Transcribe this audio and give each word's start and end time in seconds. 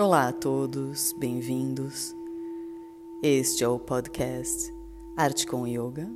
Olá 0.00 0.28
a 0.28 0.32
todos, 0.32 1.12
bem-vindos. 1.12 2.14
Este 3.20 3.64
é 3.64 3.68
o 3.68 3.80
podcast 3.80 4.72
Arte 5.16 5.44
com 5.44 5.66
Yoga. 5.66 6.08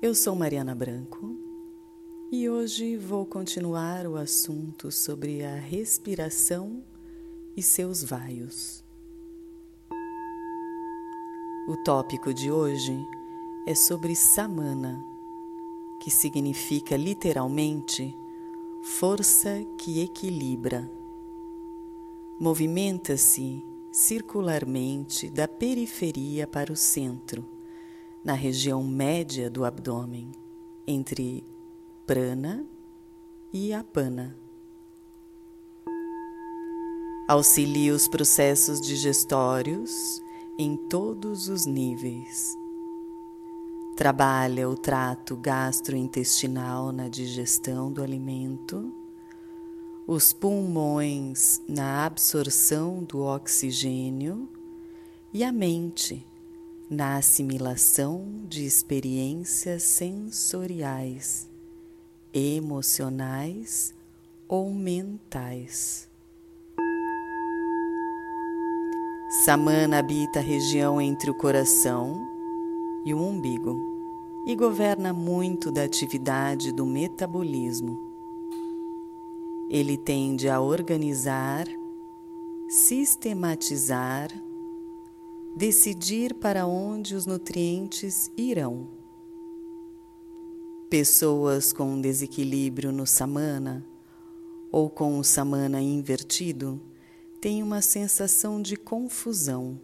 Eu 0.00 0.14
sou 0.14 0.34
Mariana 0.34 0.74
Branco 0.74 1.38
e 2.32 2.48
hoje 2.48 2.96
vou 2.96 3.26
continuar 3.26 4.06
o 4.06 4.16
assunto 4.16 4.90
sobre 4.90 5.44
a 5.44 5.56
respiração 5.56 6.82
e 7.54 7.62
seus 7.62 8.02
vaios. 8.02 8.82
O 11.68 11.76
tópico 11.84 12.32
de 12.32 12.50
hoje 12.50 12.98
é 13.66 13.74
sobre 13.74 14.16
Samana, 14.16 14.98
que 16.02 16.10
significa 16.10 16.96
literalmente 16.96 18.16
força 18.82 19.62
que 19.76 20.00
equilibra 20.00 20.90
movimenta-se 22.38 23.62
circularmente 23.90 25.30
da 25.30 25.48
periferia 25.48 26.46
para 26.46 26.72
o 26.72 26.76
centro, 26.76 27.44
na 28.22 28.34
região 28.34 28.82
média 28.84 29.48
do 29.48 29.64
abdômen, 29.64 30.30
entre 30.86 31.42
prana 32.06 32.66
e 33.52 33.72
apana. 33.72 34.36
Auxilia 37.28 37.94
os 37.94 38.06
processos 38.06 38.80
digestórios 38.80 40.20
em 40.58 40.76
todos 40.76 41.48
os 41.48 41.64
níveis. 41.64 42.56
Trabalha 43.96 44.68
o 44.68 44.76
trato 44.76 45.36
gastrointestinal 45.36 46.92
na 46.92 47.08
digestão 47.08 47.90
do 47.90 48.02
alimento 48.02 48.92
os 50.06 50.32
pulmões 50.32 51.60
na 51.68 52.06
absorção 52.06 53.02
do 53.02 53.22
oxigênio 53.22 54.48
e 55.32 55.42
a 55.42 55.50
mente 55.50 56.24
na 56.88 57.16
assimilação 57.16 58.24
de 58.48 58.64
experiências 58.64 59.82
sensoriais, 59.82 61.48
emocionais 62.32 63.92
ou 64.46 64.72
mentais. 64.72 66.08
Samana 69.44 69.98
habita 69.98 70.38
a 70.38 70.42
região 70.42 71.00
entre 71.00 71.32
o 71.32 71.34
coração 71.34 72.16
e 73.04 73.12
o 73.12 73.18
umbigo 73.20 73.76
e 74.46 74.54
governa 74.54 75.12
muito 75.12 75.72
da 75.72 75.82
atividade 75.82 76.70
do 76.70 76.86
metabolismo 76.86 78.05
ele 79.68 79.96
tende 79.96 80.48
a 80.48 80.60
organizar, 80.60 81.66
sistematizar, 82.68 84.30
decidir 85.56 86.34
para 86.34 86.66
onde 86.66 87.14
os 87.14 87.26
nutrientes 87.26 88.30
irão. 88.36 88.88
Pessoas 90.88 91.72
com 91.72 92.00
desequilíbrio 92.00 92.92
no 92.92 93.06
samana 93.06 93.84
ou 94.70 94.88
com 94.88 95.18
o 95.18 95.24
samana 95.24 95.80
invertido 95.80 96.80
têm 97.40 97.62
uma 97.62 97.82
sensação 97.82 98.62
de 98.62 98.76
confusão, 98.76 99.80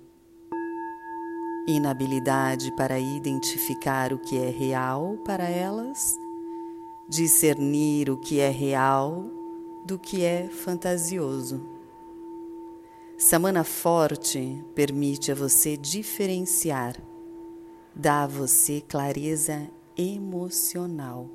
inabilidade 1.66 2.70
para 2.76 3.00
identificar 3.00 4.12
o 4.12 4.18
que 4.18 4.36
é 4.36 4.48
real 4.48 5.18
para 5.24 5.48
elas, 5.48 6.16
discernir 7.08 8.08
o 8.08 8.16
que 8.16 8.38
é 8.38 8.48
real 8.48 9.41
do 9.84 9.98
que 9.98 10.24
é 10.24 10.48
fantasioso. 10.48 11.60
Samana 13.18 13.62
forte 13.62 14.64
permite 14.74 15.30
a 15.30 15.34
você 15.34 15.76
diferenciar, 15.76 16.96
dá 17.94 18.24
a 18.24 18.26
você 18.26 18.80
clareza 18.80 19.70
emocional. 19.96 21.30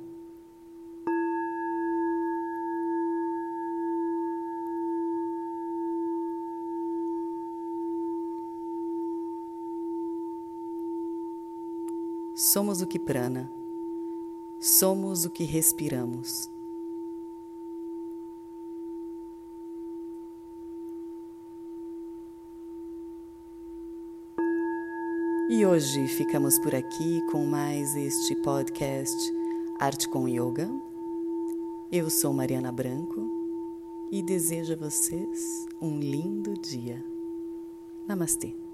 Somos 12.34 12.80
o 12.80 12.86
que 12.86 12.98
prana, 12.98 13.50
somos 14.60 15.24
o 15.24 15.30
que 15.30 15.44
respiramos. 15.44 16.50
E 25.50 25.64
hoje 25.64 26.06
ficamos 26.08 26.58
por 26.58 26.74
aqui 26.74 27.22
com 27.30 27.46
mais 27.46 27.96
este 27.96 28.36
podcast 28.36 29.16
Arte 29.80 30.06
com 30.06 30.28
Yoga. 30.28 30.68
Eu 31.90 32.10
sou 32.10 32.34
Mariana 32.34 32.70
Branco 32.70 33.26
e 34.12 34.22
desejo 34.22 34.74
a 34.74 34.76
vocês 34.76 35.66
um 35.80 35.98
lindo 35.98 36.52
dia. 36.60 37.02
Namastê. 38.06 38.67